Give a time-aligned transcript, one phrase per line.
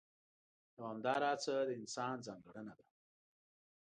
[0.77, 2.85] دوامداره هڅه د انسان ځانګړنه ده.